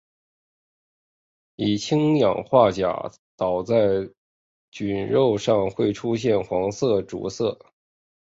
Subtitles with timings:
[1.57, 4.09] 以氢氧化钾倒在
[4.71, 7.59] 菌肉上会出现黄色着色。